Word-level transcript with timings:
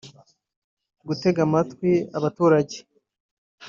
gutega 1.07 1.39
amatwi 1.47 1.91
abaturage 2.17 2.77